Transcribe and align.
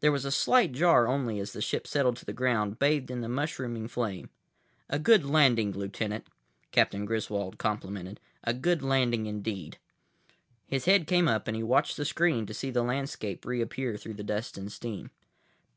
There 0.00 0.10
was 0.10 0.24
a 0.24 0.32
slight 0.32 0.72
jar 0.72 1.06
only 1.06 1.38
as 1.38 1.52
the 1.52 1.62
ship 1.62 1.86
settled 1.86 2.16
to 2.16 2.24
the 2.24 2.32
ground, 2.32 2.80
bathed 2.80 3.12
in 3.12 3.20
the 3.20 3.28
mushrooming 3.28 3.86
flame. 3.86 4.28
"A 4.90 4.98
good 4.98 5.24
landing, 5.24 5.70
Lieutenant," 5.70 6.26
Captain 6.72 7.04
Griswold 7.04 7.58
complimented. 7.58 8.18
"A 8.42 8.54
good 8.54 8.82
landing, 8.82 9.26
indeed." 9.26 9.78
His 10.66 10.86
head 10.86 11.06
came 11.06 11.28
up 11.28 11.46
and 11.46 11.56
he 11.56 11.62
watched 11.62 11.96
the 11.96 12.04
screen 12.04 12.44
to 12.46 12.54
see 12.54 12.72
the 12.72 12.82
landscape 12.82 13.44
reappear 13.44 13.96
through 13.96 14.14
the 14.14 14.24
dust 14.24 14.58
and 14.58 14.72
steam. 14.72 15.12